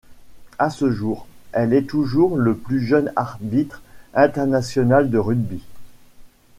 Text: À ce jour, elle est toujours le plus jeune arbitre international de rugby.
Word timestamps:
À 0.57 0.71
ce 0.71 0.89
jour, 0.89 1.27
elle 1.51 1.73
est 1.75 1.87
toujours 1.87 2.35
le 2.35 2.57
plus 2.57 2.81
jeune 2.83 3.13
arbitre 3.15 3.83
international 4.15 5.11
de 5.11 5.19
rugby. 5.19 5.61